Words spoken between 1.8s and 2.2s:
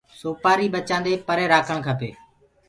کپي۔